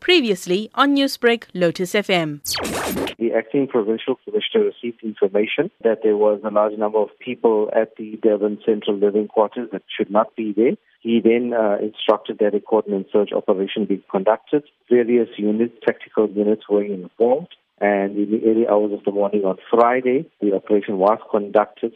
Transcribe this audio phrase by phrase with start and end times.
[0.00, 2.40] Previously on Newsbreak, Lotus FM.
[3.18, 7.96] The acting provincial commissioner received information that there was a large number of people at
[7.96, 10.76] the Durban Central Living Quarters that should not be there.
[11.00, 14.64] He then uh, instructed that a coordinated search operation be conducted.
[14.88, 17.54] Various units, tactical units were involved.
[17.80, 21.92] And in the early hours of the morning on Friday, the operation was conducted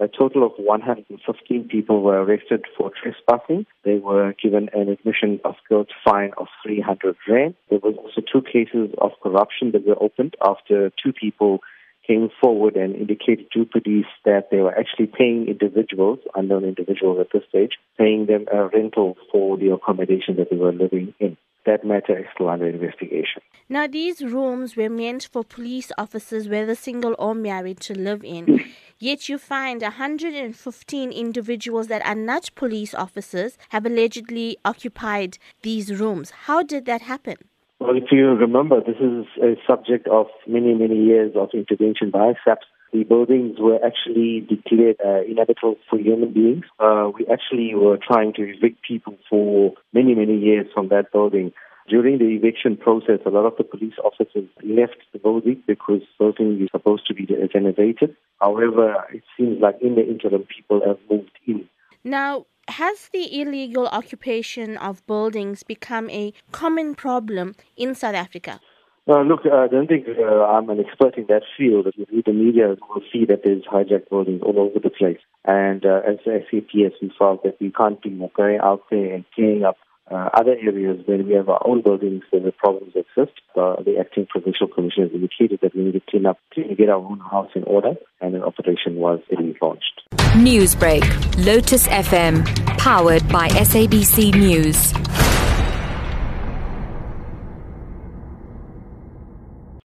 [0.00, 3.66] a total of 115 people were arrested for trespassing.
[3.84, 7.54] They were given an admission of guilt fine of 300 rand.
[7.70, 11.60] There was also two cases of corruption that were opened after two people
[12.06, 17.28] came forward and indicated to police that they were actually paying individuals, unknown individuals at
[17.32, 21.36] this stage, paying them a rental for the accommodation that they were living in.
[21.66, 23.42] That matter is still under investigation.
[23.68, 28.64] Now, these rooms were meant for police officers, whether single or married, to live in.
[29.00, 36.32] Yet you find 115 individuals that are not police officers have allegedly occupied these rooms.
[36.46, 37.36] How did that happen?
[37.78, 42.32] Well, if you remember, this is a subject of many, many years of intervention by
[42.44, 42.66] SAPS.
[42.92, 46.64] The buildings were actually declared uh, inhabitable for human beings.
[46.80, 51.52] Uh, we actually were trying to evict people for many, many years from that building.
[51.88, 56.32] During the eviction process, a lot of the police officers left the building because the
[56.32, 58.14] building is supposed to be renovated.
[58.40, 61.66] However, it seems like in the interim, people have moved in.
[62.04, 68.60] Now, has the illegal occupation of buildings become a common problem in South Africa?
[69.08, 71.86] Uh, look, I don't think uh, I'm an expert in that field.
[71.86, 74.90] If you read the media, you will see that there's hijacked buildings all over the
[74.90, 75.20] place.
[75.46, 79.64] And uh, as SAPS, we felt that we can't be going out there and cleaning
[79.64, 79.78] up
[80.10, 83.36] uh, other areas where we have our own buildings where the problems exist.
[83.56, 86.88] Uh, the acting provincial commissioner has indicated that we need to clean up, to get
[86.88, 89.20] our own house in order, and an operation was
[89.60, 90.02] launched.
[90.34, 91.04] Newsbreak,
[91.44, 92.44] Lotus FM,
[92.78, 95.07] powered by SABC News.